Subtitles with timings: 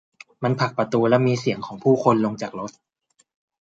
[0.43, 2.71] มันผลักประตู และมีเสียงของผู้คนลงจากรถ